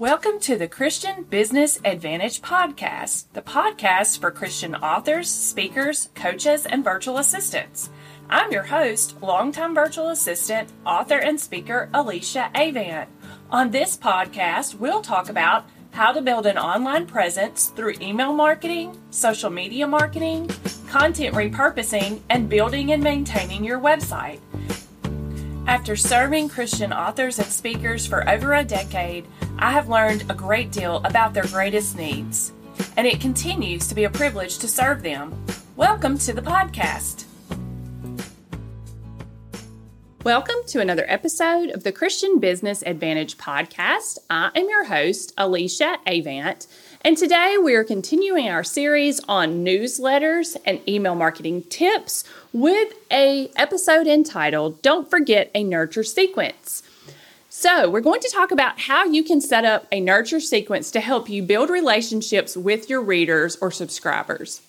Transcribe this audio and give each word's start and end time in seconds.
Welcome 0.00 0.40
to 0.40 0.56
the 0.56 0.66
Christian 0.66 1.24
Business 1.24 1.78
Advantage 1.84 2.40
Podcast, 2.40 3.26
the 3.34 3.42
podcast 3.42 4.18
for 4.18 4.30
Christian 4.30 4.74
authors, 4.76 5.28
speakers, 5.28 6.08
coaches, 6.14 6.64
and 6.64 6.82
virtual 6.82 7.18
assistants. 7.18 7.90
I'm 8.30 8.50
your 8.50 8.62
host, 8.62 9.20
longtime 9.20 9.74
virtual 9.74 10.08
assistant, 10.08 10.72
author, 10.86 11.18
and 11.18 11.38
speaker 11.38 11.90
Alicia 11.92 12.50
Avant. 12.54 13.10
On 13.50 13.70
this 13.70 13.94
podcast, 13.94 14.76
we'll 14.76 15.02
talk 15.02 15.28
about 15.28 15.66
how 15.90 16.12
to 16.12 16.22
build 16.22 16.46
an 16.46 16.56
online 16.56 17.04
presence 17.04 17.66
through 17.66 17.96
email 18.00 18.32
marketing, 18.32 18.98
social 19.10 19.50
media 19.50 19.86
marketing, 19.86 20.48
content 20.88 21.34
repurposing, 21.34 22.22
and 22.30 22.48
building 22.48 22.92
and 22.92 23.02
maintaining 23.02 23.62
your 23.62 23.78
website. 23.78 24.40
After 25.66 25.94
serving 25.94 26.48
Christian 26.48 26.92
authors 26.92 27.38
and 27.38 27.46
speakers 27.46 28.06
for 28.06 28.28
over 28.28 28.54
a 28.54 28.64
decade, 28.64 29.26
I 29.58 29.70
have 29.70 29.88
learned 29.88 30.24
a 30.28 30.34
great 30.34 30.72
deal 30.72 30.96
about 31.04 31.32
their 31.32 31.46
greatest 31.46 31.96
needs, 31.96 32.52
and 32.96 33.06
it 33.06 33.20
continues 33.20 33.86
to 33.86 33.94
be 33.94 34.04
a 34.04 34.10
privilege 34.10 34.58
to 34.58 34.68
serve 34.68 35.02
them. 35.02 35.34
Welcome 35.76 36.18
to 36.18 36.32
the 36.32 36.42
podcast. 36.42 37.24
Welcome 40.24 40.56
to 40.66 40.80
another 40.80 41.06
episode 41.08 41.70
of 41.70 41.82
the 41.82 41.92
Christian 41.92 42.40
Business 42.40 42.82
Advantage 42.84 43.38
podcast. 43.38 44.18
I 44.28 44.50
am 44.54 44.68
your 44.68 44.84
host, 44.84 45.32
Alicia 45.38 45.96
Avant, 46.06 46.66
and 47.00 47.16
today 47.16 47.56
we 47.56 47.74
are 47.74 47.84
continuing 47.84 48.46
our 48.46 48.62
series 48.62 49.22
on 49.26 49.64
newsletters 49.64 50.58
and 50.66 50.86
email 50.86 51.14
marketing 51.14 51.62
tips 51.70 52.24
with 52.52 52.92
a 53.10 53.50
episode 53.56 54.06
entitled 54.06 54.82
Don't 54.82 55.08
Forget 55.08 55.50
a 55.54 55.64
Nurture 55.64 56.04
Sequence. 56.04 56.82
So, 57.48 57.88
we're 57.88 58.00
going 58.00 58.20
to 58.20 58.30
talk 58.30 58.50
about 58.50 58.78
how 58.78 59.06
you 59.06 59.24
can 59.24 59.40
set 59.40 59.64
up 59.64 59.86
a 59.90 60.00
nurture 60.00 60.38
sequence 60.38 60.90
to 60.90 61.00
help 61.00 61.30
you 61.30 61.42
build 61.42 61.70
relationships 61.70 62.58
with 62.58 62.90
your 62.90 63.00
readers 63.00 63.56
or 63.62 63.70
subscribers. 63.70 64.60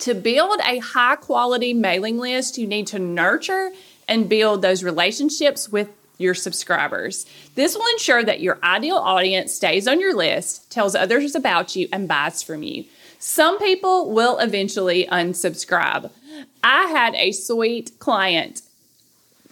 To 0.00 0.14
build 0.14 0.60
a 0.64 0.78
high 0.78 1.16
quality 1.16 1.74
mailing 1.74 2.18
list, 2.18 2.58
you 2.58 2.68
need 2.68 2.86
to 2.86 3.00
nurture 3.00 3.72
and 4.08 4.28
build 4.28 4.62
those 4.62 4.82
relationships 4.82 5.68
with 5.68 5.90
your 6.18 6.34
subscribers. 6.34 7.26
This 7.54 7.76
will 7.76 7.86
ensure 7.92 8.24
that 8.24 8.40
your 8.40 8.58
ideal 8.62 8.96
audience 8.96 9.52
stays 9.52 9.86
on 9.86 10.00
your 10.00 10.14
list, 10.14 10.70
tells 10.70 10.94
others 10.94 11.34
about 11.34 11.76
you, 11.76 11.88
and 11.92 12.08
buys 12.08 12.42
from 12.42 12.62
you. 12.62 12.84
Some 13.20 13.58
people 13.58 14.10
will 14.10 14.38
eventually 14.38 15.06
unsubscribe. 15.10 16.10
I 16.62 16.86
had 16.86 17.14
a 17.14 17.32
sweet 17.32 17.92
client 17.98 18.62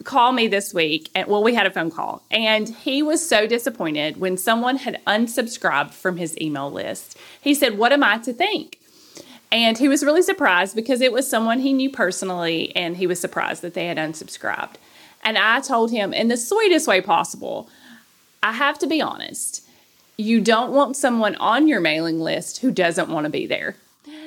call 0.04 0.32
me 0.32 0.46
this 0.46 0.72
week 0.72 1.10
and 1.14 1.26
well 1.26 1.42
we 1.42 1.54
had 1.54 1.66
a 1.66 1.70
phone 1.70 1.90
call 1.90 2.22
and 2.30 2.68
he 2.68 3.02
was 3.02 3.26
so 3.26 3.46
disappointed 3.46 4.18
when 4.18 4.36
someone 4.36 4.76
had 4.76 5.00
unsubscribed 5.06 5.92
from 5.92 6.16
his 6.16 6.38
email 6.40 6.70
list. 6.70 7.16
He 7.40 7.54
said, 7.54 7.78
"What 7.78 7.92
am 7.92 8.04
I 8.04 8.18
to 8.18 8.32
think?" 8.32 8.78
And 9.52 9.78
he 9.78 9.88
was 9.88 10.02
really 10.02 10.22
surprised 10.22 10.74
because 10.74 11.00
it 11.00 11.12
was 11.12 11.28
someone 11.28 11.60
he 11.60 11.72
knew 11.72 11.90
personally 11.90 12.74
and 12.74 12.96
he 12.96 13.06
was 13.06 13.20
surprised 13.20 13.62
that 13.62 13.74
they 13.74 13.86
had 13.86 13.96
unsubscribed. 13.96 14.74
And 15.22 15.38
I 15.38 15.60
told 15.60 15.90
him 15.90 16.12
in 16.12 16.28
the 16.28 16.36
sweetest 16.36 16.86
way 16.86 17.00
possible, 17.00 17.68
I 18.42 18.52
have 18.52 18.78
to 18.80 18.86
be 18.86 19.00
honest. 19.00 19.64
You 20.16 20.40
don't 20.40 20.72
want 20.72 20.96
someone 20.96 21.36
on 21.36 21.68
your 21.68 21.80
mailing 21.80 22.20
list 22.20 22.58
who 22.58 22.70
doesn't 22.70 23.08
want 23.08 23.24
to 23.24 23.30
be 23.30 23.46
there. 23.46 23.76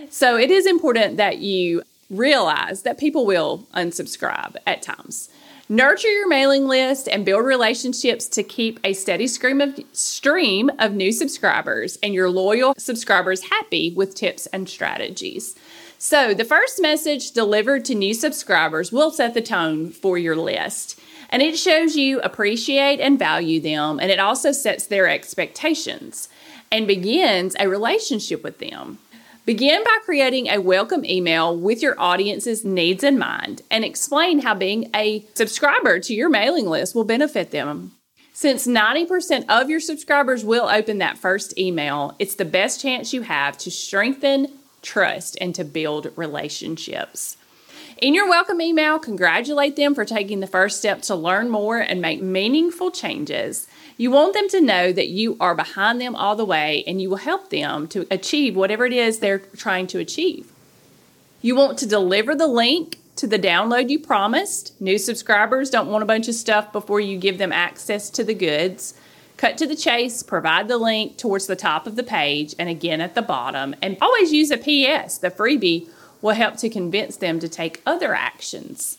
So 0.10 0.38
it 0.38 0.52
is 0.52 0.66
important 0.66 1.18
that 1.18 1.40
you 1.40 1.84
realize 2.10 2.82
that 2.84 2.98
people 2.98 3.26
will 3.26 3.66
unsubscribe 3.74 4.56
at 4.66 4.82
times. 4.82 5.30
Nurture 5.72 6.12
your 6.12 6.28
mailing 6.28 6.68
list 6.68 7.08
and 7.08 7.24
build 7.24 7.46
relationships 7.46 8.28
to 8.30 8.42
keep 8.42 8.80
a 8.84 8.94
steady 8.94 9.28
stream 9.28 9.62
of 9.62 9.80
stream 9.92 10.72
of 10.80 10.94
new 10.94 11.12
subscribers 11.12 12.00
and 12.02 12.12
your 12.12 12.28
loyal 12.32 12.74
subscribers 12.80 13.52
happy 13.52 13.94
with 13.94 14.16
tips 14.16 14.48
and 14.48 14.68
strategies. 14.68 15.56
So, 16.00 16.34
the 16.34 16.44
first 16.44 16.82
message 16.82 17.34
delivered 17.34 17.86
to 17.86 17.94
new 17.94 18.16
subscribers 18.16 18.92
will 18.92 19.12
set 19.12 19.36
the 19.36 19.44
tone 19.44 19.92
for 19.92 20.18
your 20.18 20.36
list. 20.36 21.00
And 21.30 21.44
it 21.44 21.56
shows 21.56 21.96
you 21.96 22.20
appreciate 22.22 23.00
and 23.00 23.20
value 23.20 23.62
them, 23.62 24.00
and 24.00 24.10
it 24.10 24.20
also 24.20 24.52
sets 24.52 24.88
their 24.88 25.08
expectations 25.08 26.30
and 26.72 26.88
begins 26.88 27.56
a 27.60 27.70
relationship 27.70 28.44
with 28.44 28.58
them. 28.58 28.98
Begin 29.50 29.84
by 29.84 29.98
creating 30.06 30.48
a 30.48 30.60
welcome 30.60 31.04
email 31.04 31.58
with 31.58 31.82
your 31.82 32.00
audience's 32.00 32.64
needs 32.64 33.04
in 33.04 33.18
mind 33.18 33.64
and 33.72 33.84
explain 33.84 34.42
how 34.42 34.54
being 34.54 34.92
a 34.96 35.26
subscriber 35.34 36.00
to 36.02 36.14
your 36.14 36.30
mailing 36.30 36.68
list 36.68 36.94
will 36.94 37.04
benefit 37.04 37.50
them. 37.50 37.94
Since 38.32 38.68
90% 38.68 39.46
of 39.50 39.68
your 39.68 39.80
subscribers 39.80 40.46
will 40.46 40.70
open 40.70 41.00
that 41.00 41.18
first 41.18 41.58
email, 41.58 42.16
it's 42.20 42.36
the 42.36 42.46
best 42.46 42.80
chance 42.80 43.12
you 43.12 43.24
have 43.24 43.58
to 43.58 43.72
strengthen 43.72 44.60
trust, 44.82 45.38
and 45.42 45.54
to 45.56 45.64
build 45.64 46.12
relationships. 46.16 47.38
In 48.02 48.14
your 48.14 48.30
welcome 48.30 48.62
email, 48.62 48.98
congratulate 48.98 49.76
them 49.76 49.94
for 49.94 50.06
taking 50.06 50.40
the 50.40 50.48
first 50.48 50.78
step 50.78 51.02
to 51.02 51.16
learn 51.16 51.50
more 51.50 51.80
and 51.80 52.02
make 52.02 52.22
meaningful 52.22 52.92
changes. 52.92 53.68
You 53.98 54.10
want 54.10 54.34
them 54.34 54.48
to 54.50 54.62
know 54.62 54.94
that 54.94 55.10
you 55.10 55.36
are 55.42 55.54
behind 55.54 56.00
them 56.00 56.16
all 56.16 56.38
the 56.38 56.46
way 56.46 56.86
and 56.88 57.02
you 57.02 57.10
will 57.10 57.18
help 57.18 57.50
them 57.50 57.90
to 57.90 58.08
achieve 58.10 58.56
whatever 58.56 58.86
it 58.86 58.94
is 58.94 59.20
they're 59.20 59.40
trying 59.40 59.86
to 59.88 60.00
achieve. 60.00 60.50
You 61.42 61.58
want 61.58 61.78
to 61.80 61.86
deliver 61.86 62.36
the 62.36 62.48
link 62.48 63.00
to 63.18 63.28
the 63.28 63.38
download 63.38 63.90
you 63.90 64.00
promised. 64.00 64.80
New 64.80 64.98
subscribers 64.98 65.70
don't 65.70 65.92
want 65.92 66.02
a 66.02 66.08
bunch 66.08 66.30
of 66.30 66.36
stuff 66.36 66.72
before 66.72 67.02
you 67.02 67.18
give 67.18 67.38
them 67.38 67.52
access 67.52 68.10
to 68.12 68.24
the 68.24 68.34
goods. 68.34 68.94
Cut 69.36 69.58
to 69.58 69.68
the 69.68 69.76
chase, 69.76 70.24
provide 70.24 70.70
the 70.70 70.78
link 70.78 71.18
towards 71.18 71.48
the 71.48 71.56
top 71.58 71.86
of 71.86 71.98
the 71.98 72.04
page 72.04 72.56
and 72.58 72.70
again 72.70 73.02
at 73.02 73.16
the 73.16 73.22
bottom, 73.22 73.76
and 73.82 73.98
always 74.00 74.32
use 74.32 74.52
a 74.52 74.58
PS. 74.58 75.18
The 75.18 75.32
freebie 75.32 75.90
will 76.22 76.36
help 76.36 76.58
to 76.58 76.70
convince 76.70 77.18
them 77.18 77.40
to 77.40 77.50
take 77.50 77.82
other 77.86 78.14
actions. 78.14 78.98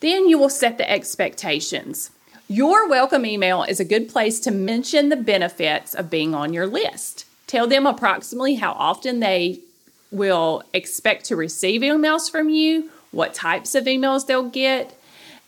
Then 0.00 0.28
you 0.28 0.38
will 0.38 0.48
set 0.48 0.78
the 0.78 0.90
expectations. 0.90 2.10
Your 2.48 2.88
welcome 2.88 3.26
email 3.26 3.62
is 3.62 3.80
a 3.80 3.84
good 3.84 4.08
place 4.08 4.40
to 4.40 4.50
mention 4.50 5.08
the 5.08 5.16
benefits 5.16 5.94
of 5.94 6.10
being 6.10 6.34
on 6.34 6.52
your 6.52 6.66
list. 6.66 7.24
Tell 7.46 7.66
them 7.66 7.86
approximately 7.86 8.54
how 8.54 8.72
often 8.72 9.20
they 9.20 9.60
will 10.10 10.62
expect 10.72 11.24
to 11.26 11.36
receive 11.36 11.82
emails 11.82 12.30
from 12.30 12.48
you, 12.48 12.90
what 13.10 13.34
types 13.34 13.74
of 13.74 13.84
emails 13.84 14.26
they'll 14.26 14.48
get, 14.48 14.98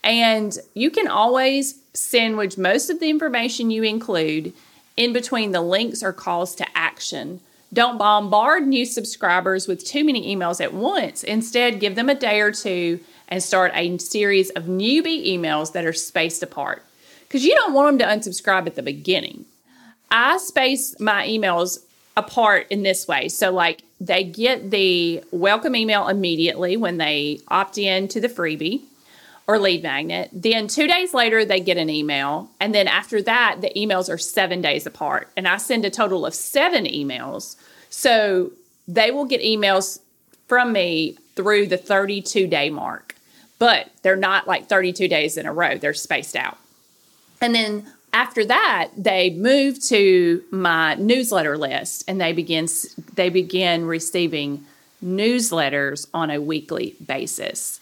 and 0.03 0.57
you 0.73 0.89
can 0.89 1.07
always 1.07 1.79
sandwich 1.93 2.57
most 2.57 2.89
of 2.89 2.99
the 2.99 3.09
information 3.09 3.71
you 3.71 3.83
include 3.83 4.53
in 4.97 5.13
between 5.13 5.51
the 5.51 5.61
links 5.61 6.03
or 6.03 6.13
calls 6.13 6.55
to 6.55 6.65
action. 6.75 7.39
Don't 7.73 7.97
bombard 7.97 8.67
new 8.67 8.85
subscribers 8.85 9.67
with 9.67 9.85
too 9.85 10.03
many 10.03 10.35
emails 10.35 10.59
at 10.59 10.73
once. 10.73 11.23
Instead, 11.23 11.79
give 11.79 11.95
them 11.95 12.09
a 12.09 12.15
day 12.15 12.41
or 12.41 12.51
two 12.51 12.99
and 13.29 13.41
start 13.41 13.71
a 13.73 13.97
series 13.97 14.49
of 14.51 14.65
newbie 14.65 15.27
emails 15.29 15.71
that 15.71 15.85
are 15.85 15.93
spaced 15.93 16.43
apart. 16.43 16.83
Because 17.21 17.45
you 17.45 17.55
don't 17.55 17.73
want 17.73 17.97
them 17.97 17.99
to 17.99 18.29
unsubscribe 18.29 18.67
at 18.67 18.75
the 18.75 18.83
beginning. 18.83 19.45
I 20.09 20.37
space 20.37 20.99
my 20.99 21.25
emails 21.25 21.79
apart 22.17 22.67
in 22.69 22.83
this 22.83 23.07
way. 23.07 23.29
So, 23.29 23.51
like, 23.51 23.83
they 24.01 24.25
get 24.25 24.69
the 24.69 25.23
welcome 25.31 25.75
email 25.75 26.09
immediately 26.09 26.75
when 26.75 26.97
they 26.97 27.39
opt 27.47 27.77
in 27.77 28.09
to 28.09 28.19
the 28.19 28.27
freebie 28.27 28.81
or 29.51 29.59
lead 29.59 29.83
magnet. 29.83 30.29
Then 30.31 30.69
two 30.69 30.87
days 30.87 31.13
later, 31.13 31.43
they 31.43 31.59
get 31.59 31.75
an 31.75 31.89
email. 31.89 32.49
And 32.61 32.73
then 32.73 32.87
after 32.87 33.21
that, 33.23 33.57
the 33.59 33.69
emails 33.75 34.09
are 34.09 34.17
seven 34.17 34.61
days 34.61 34.85
apart. 34.85 35.27
And 35.35 35.45
I 35.45 35.57
send 35.57 35.83
a 35.83 35.89
total 35.89 36.25
of 36.25 36.33
seven 36.33 36.85
emails. 36.85 37.57
So 37.89 38.51
they 38.87 39.11
will 39.11 39.25
get 39.25 39.41
emails 39.41 39.99
from 40.47 40.71
me 40.71 41.17
through 41.35 41.67
the 41.67 41.75
32 41.75 42.47
day 42.47 42.69
mark. 42.69 43.15
But 43.59 43.89
they're 44.03 44.15
not 44.15 44.47
like 44.47 44.67
32 44.69 45.09
days 45.09 45.35
in 45.35 45.45
a 45.45 45.51
row, 45.51 45.77
they're 45.77 45.93
spaced 45.93 46.37
out. 46.37 46.57
And 47.41 47.53
then 47.53 47.91
after 48.13 48.45
that, 48.45 48.91
they 48.95 49.31
move 49.31 49.83
to 49.87 50.43
my 50.49 50.95
newsletter 50.95 51.57
list 51.57 52.05
and 52.07 52.21
they 52.21 52.31
begin 52.31 52.67
they 53.15 53.29
begin 53.29 53.85
receiving 53.85 54.65
newsletters 55.03 56.07
on 56.13 56.29
a 56.29 56.39
weekly 56.39 56.95
basis. 57.05 57.81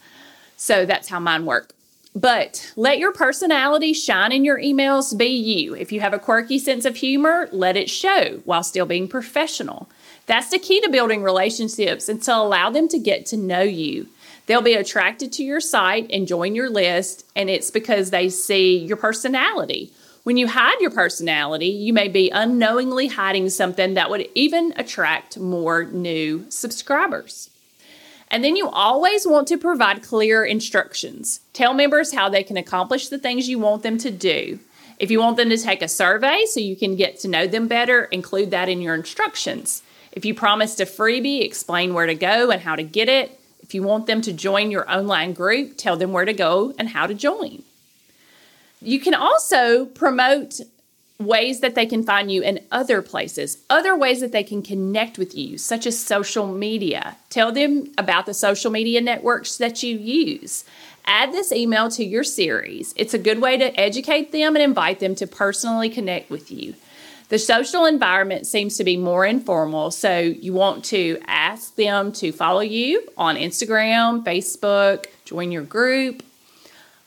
So 0.60 0.84
that's 0.84 1.08
how 1.08 1.18
mine 1.18 1.46
work. 1.46 1.72
But 2.14 2.70
let 2.76 2.98
your 2.98 3.12
personality 3.12 3.94
shine 3.94 4.30
in 4.30 4.44
your 4.44 4.60
emails. 4.60 5.16
Be 5.16 5.28
you. 5.28 5.74
If 5.74 5.90
you 5.90 6.00
have 6.00 6.12
a 6.12 6.18
quirky 6.18 6.58
sense 6.58 6.84
of 6.84 6.96
humor, 6.96 7.48
let 7.50 7.78
it 7.78 7.88
show 7.88 8.42
while 8.44 8.62
still 8.62 8.84
being 8.84 9.08
professional. 9.08 9.88
That's 10.26 10.50
the 10.50 10.58
key 10.58 10.82
to 10.82 10.90
building 10.90 11.22
relationships 11.22 12.10
and 12.10 12.22
to 12.24 12.36
allow 12.36 12.68
them 12.68 12.88
to 12.88 12.98
get 12.98 13.24
to 13.26 13.38
know 13.38 13.62
you. 13.62 14.08
They'll 14.44 14.60
be 14.60 14.74
attracted 14.74 15.32
to 15.32 15.42
your 15.42 15.60
site 15.60 16.10
and 16.10 16.28
join 16.28 16.54
your 16.54 16.68
list, 16.68 17.24
and 17.34 17.48
it's 17.48 17.70
because 17.70 18.10
they 18.10 18.28
see 18.28 18.76
your 18.76 18.98
personality. 18.98 19.92
When 20.24 20.36
you 20.36 20.48
hide 20.48 20.78
your 20.82 20.90
personality, 20.90 21.68
you 21.68 21.94
may 21.94 22.08
be 22.08 22.28
unknowingly 22.28 23.06
hiding 23.06 23.48
something 23.48 23.94
that 23.94 24.10
would 24.10 24.28
even 24.34 24.74
attract 24.76 25.38
more 25.38 25.84
new 25.84 26.44
subscribers. 26.50 27.48
And 28.30 28.44
then 28.44 28.54
you 28.54 28.68
always 28.68 29.26
want 29.26 29.48
to 29.48 29.58
provide 29.58 30.02
clear 30.02 30.44
instructions. 30.44 31.40
Tell 31.52 31.74
members 31.74 32.12
how 32.12 32.28
they 32.28 32.44
can 32.44 32.56
accomplish 32.56 33.08
the 33.08 33.18
things 33.18 33.48
you 33.48 33.58
want 33.58 33.82
them 33.82 33.98
to 33.98 34.10
do. 34.10 34.60
If 34.98 35.10
you 35.10 35.18
want 35.18 35.36
them 35.36 35.50
to 35.50 35.58
take 35.58 35.82
a 35.82 35.88
survey 35.88 36.44
so 36.46 36.60
you 36.60 36.76
can 36.76 36.94
get 36.94 37.18
to 37.20 37.28
know 37.28 37.46
them 37.46 37.66
better, 37.66 38.04
include 38.04 38.50
that 38.52 38.68
in 38.68 38.80
your 38.80 38.94
instructions. 38.94 39.82
If 40.12 40.24
you 40.24 40.34
promised 40.34 40.80
a 40.80 40.84
freebie, 40.84 41.42
explain 41.42 41.94
where 41.94 42.06
to 42.06 42.14
go 42.14 42.50
and 42.50 42.60
how 42.60 42.76
to 42.76 42.82
get 42.82 43.08
it. 43.08 43.40
If 43.62 43.74
you 43.74 43.82
want 43.82 44.06
them 44.06 44.20
to 44.22 44.32
join 44.32 44.70
your 44.70 44.90
online 44.90 45.32
group, 45.32 45.76
tell 45.76 45.96
them 45.96 46.12
where 46.12 46.24
to 46.24 46.32
go 46.32 46.74
and 46.78 46.88
how 46.90 47.06
to 47.06 47.14
join. 47.14 47.62
You 48.82 49.00
can 49.00 49.14
also 49.14 49.86
promote 49.86 50.60
ways 51.20 51.60
that 51.60 51.74
they 51.74 51.86
can 51.86 52.02
find 52.02 52.32
you 52.32 52.42
in 52.42 52.60
other 52.72 53.02
places, 53.02 53.58
other 53.68 53.96
ways 53.96 54.20
that 54.20 54.32
they 54.32 54.42
can 54.42 54.62
connect 54.62 55.18
with 55.18 55.36
you, 55.36 55.58
such 55.58 55.86
as 55.86 55.98
social 55.98 56.46
media. 56.46 57.16
Tell 57.28 57.52
them 57.52 57.92
about 57.98 58.26
the 58.26 58.34
social 58.34 58.70
media 58.70 59.00
networks 59.00 59.58
that 59.58 59.82
you 59.82 59.96
use. 59.96 60.64
Add 61.04 61.32
this 61.32 61.52
email 61.52 61.90
to 61.90 62.04
your 62.04 62.24
series. 62.24 62.94
It's 62.96 63.14
a 63.14 63.18
good 63.18 63.40
way 63.40 63.56
to 63.58 63.78
educate 63.78 64.32
them 64.32 64.56
and 64.56 64.62
invite 64.62 65.00
them 65.00 65.14
to 65.16 65.26
personally 65.26 65.90
connect 65.90 66.30
with 66.30 66.50
you. 66.50 66.74
The 67.28 67.38
social 67.38 67.84
environment 67.84 68.46
seems 68.46 68.76
to 68.78 68.84
be 68.84 68.96
more 68.96 69.24
informal, 69.24 69.92
so 69.92 70.18
you 70.18 70.52
want 70.52 70.84
to 70.86 71.20
ask 71.26 71.76
them 71.76 72.10
to 72.14 72.32
follow 72.32 72.60
you 72.60 73.06
on 73.16 73.36
Instagram, 73.36 74.24
Facebook, 74.24 75.06
join 75.24 75.52
your 75.52 75.62
group, 75.62 76.24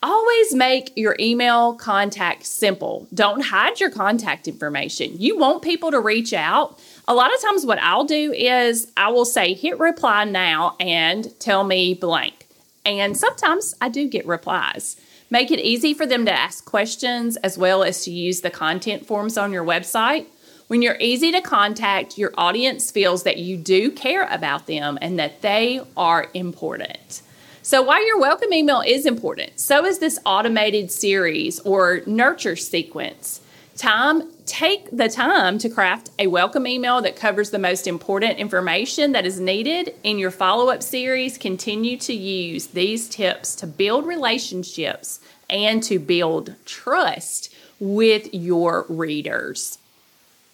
Always 0.05 0.53
make 0.53 0.91
your 0.97 1.15
email 1.17 1.75
contact 1.75 2.45
simple. 2.45 3.07
Don't 3.13 3.39
hide 3.39 3.79
your 3.79 3.89
contact 3.89 4.49
information. 4.49 5.13
You 5.17 5.37
want 5.37 5.61
people 5.61 5.91
to 5.91 5.99
reach 6.01 6.33
out. 6.33 6.77
A 7.07 7.13
lot 7.13 7.33
of 7.33 7.41
times, 7.41 7.65
what 7.65 7.79
I'll 7.81 8.03
do 8.03 8.33
is 8.33 8.91
I 8.97 9.11
will 9.11 9.23
say, 9.23 9.53
hit 9.53 9.79
reply 9.79 10.25
now 10.25 10.75
and 10.77 11.33
tell 11.39 11.63
me 11.63 11.93
blank. 11.93 12.47
And 12.85 13.15
sometimes 13.15 13.75
I 13.79 13.87
do 13.87 14.09
get 14.09 14.27
replies. 14.27 14.99
Make 15.29 15.51
it 15.51 15.59
easy 15.61 15.93
for 15.93 16.05
them 16.05 16.25
to 16.25 16.33
ask 16.33 16.65
questions 16.65 17.37
as 17.37 17.57
well 17.57 17.81
as 17.81 18.03
to 18.03 18.11
use 18.11 18.41
the 18.41 18.51
content 18.51 19.05
forms 19.05 19.37
on 19.37 19.53
your 19.53 19.63
website. 19.63 20.25
When 20.67 20.81
you're 20.81 20.97
easy 20.99 21.31
to 21.31 21.39
contact, 21.39 22.17
your 22.17 22.33
audience 22.37 22.91
feels 22.91 23.23
that 23.23 23.37
you 23.37 23.55
do 23.55 23.89
care 23.89 24.27
about 24.29 24.67
them 24.67 24.97
and 25.01 25.17
that 25.17 25.41
they 25.41 25.79
are 25.95 26.27
important. 26.33 27.21
So, 27.65 27.81
while 27.81 28.05
your 28.05 28.19
welcome 28.19 28.51
email 28.51 28.81
is 28.85 29.05
important, 29.05 29.57
so 29.57 29.85
is 29.85 29.99
this 29.99 30.19
automated 30.25 30.91
series 30.91 31.61
or 31.61 32.01
nurture 32.05 32.57
sequence. 32.57 33.39
Time, 33.77 34.29
take 34.45 34.91
the 34.91 35.07
time 35.07 35.57
to 35.59 35.69
craft 35.69 36.09
a 36.19 36.27
welcome 36.27 36.67
email 36.67 37.01
that 37.01 37.15
covers 37.15 37.51
the 37.51 37.59
most 37.59 37.87
important 37.87 38.37
information 38.37 39.13
that 39.13 39.25
is 39.25 39.39
needed 39.39 39.95
in 40.03 40.19
your 40.19 40.29
follow 40.29 40.67
up 40.69 40.83
series. 40.83 41.37
Continue 41.37 41.95
to 41.99 42.13
use 42.13 42.67
these 42.67 43.07
tips 43.07 43.55
to 43.55 43.65
build 43.65 44.05
relationships 44.05 45.21
and 45.49 45.81
to 45.83 45.99
build 45.99 46.55
trust 46.65 47.55
with 47.79 48.33
your 48.33 48.85
readers. 48.89 49.77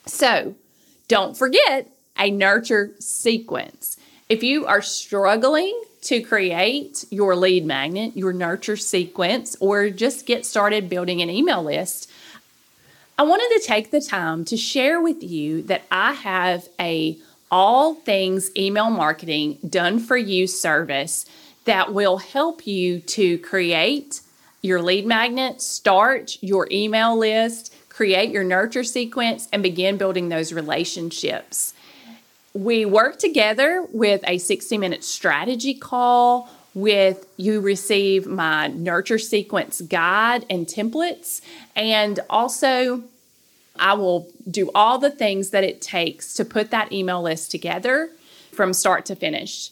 So, 0.06 0.54
don't 1.08 1.36
forget 1.36 1.88
a 2.20 2.30
nurture 2.30 2.92
sequence. 3.00 3.98
If 4.30 4.44
you 4.44 4.68
are 4.68 4.84
struggling 4.84 5.74
to 6.02 6.22
create 6.22 7.06
your 7.10 7.36
lead 7.36 7.66
magnet, 7.66 8.16
your 8.16 8.34
nurture 8.34 8.78
sequence, 8.78 9.56
or 9.60 9.90
just 9.90 10.26
get 10.26 10.46
started 10.46 10.90
building 10.90 11.22
an 11.22 11.30
email 11.30 11.64
list, 11.64 12.10
I 13.18 13.24
wanted 13.24 13.60
to 13.60 13.68
take 13.68 13.92
the 13.92 14.00
time 14.00 14.46
to 14.46 14.56
share 14.56 15.02
with 15.02 15.22
you 15.22 15.62
that 15.64 15.84
I 15.92 16.14
have 16.14 16.70
a 16.80 17.18
all 17.52 17.96
things 17.96 18.52
email 18.56 18.90
marketing 18.90 19.58
done 19.68 20.00
for 20.00 20.16
you 20.16 20.48
service 20.48 21.26
that 21.66 21.94
will 21.94 22.18
help 22.18 22.66
you 22.66 23.00
to 23.02 23.38
create 23.40 24.22
your 24.62 24.82
lead 24.82 25.06
magnet, 25.06 25.62
start 25.62 26.38
your 26.42 26.68
email 26.72 27.18
list, 27.18 27.74
create 27.90 28.30
your 28.32 28.44
nurture 28.44 28.84
sequence, 28.84 29.48
and 29.52 29.64
begin 29.64 29.98
building 29.98 30.30
those 30.30 30.54
relationships 30.54 31.74
we 32.54 32.86
work 32.86 33.20
together 33.20 33.86
with 33.92 34.22
a 34.28 34.38
60 34.38 34.78
minute 34.78 35.04
strategy 35.04 35.74
call 35.74 36.50
with 36.74 37.28
you 37.38 37.60
receive 37.60 38.28
my 38.28 38.68
nurture 38.68 39.18
sequence 39.18 39.82
guide 39.82 40.46
and 40.50 40.68
templates 40.68 41.42
and 41.76 42.20
also 42.30 43.04
I 43.80 43.94
will 43.94 44.28
do 44.50 44.72
all 44.76 45.00
the 45.00 45.10
things 45.10 45.50
that 45.52 45.64
it 45.64 45.80
takes 45.82 46.34
to 46.36 46.44
put 46.46 46.72
that 46.72 46.92
email 46.92 47.22
list 47.22 47.52
together 47.52 48.10
from 48.52 48.74
start 48.74 49.06
to 49.06 49.16
finish. 49.16 49.72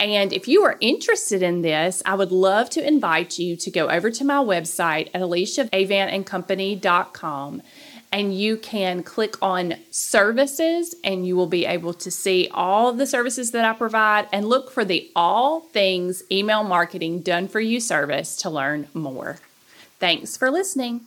And 0.00 0.32
if 0.32 0.48
you 0.48 0.64
are 0.64 0.76
interested 0.80 1.40
in 1.40 1.62
this, 1.62 2.02
I 2.04 2.16
would 2.16 2.32
love 2.32 2.68
to 2.70 2.84
invite 2.84 3.38
you 3.38 3.54
to 3.56 3.70
go 3.70 3.88
over 3.88 4.10
to 4.10 4.24
my 4.24 4.38
website 4.38 5.08
at 5.14 5.22
aliciaavantandcompany.com 5.22 7.62
and 8.14 8.32
you 8.32 8.56
can 8.56 9.02
click 9.02 9.34
on 9.42 9.74
services 9.90 10.94
and 11.02 11.26
you 11.26 11.34
will 11.34 11.48
be 11.48 11.66
able 11.66 11.92
to 11.92 12.12
see 12.12 12.48
all 12.54 12.92
the 12.92 13.08
services 13.08 13.50
that 13.50 13.64
I 13.64 13.76
provide 13.76 14.28
and 14.32 14.46
look 14.46 14.70
for 14.70 14.84
the 14.84 15.10
all 15.16 15.62
things 15.62 16.22
email 16.30 16.62
marketing 16.62 17.22
done 17.22 17.48
for 17.48 17.58
you 17.58 17.80
service 17.80 18.36
to 18.36 18.50
learn 18.50 18.86
more. 18.94 19.38
Thanks 19.98 20.36
for 20.36 20.48
listening. 20.48 21.00